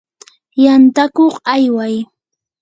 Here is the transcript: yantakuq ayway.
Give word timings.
yantakuq 0.63 1.35
ayway. 1.53 1.95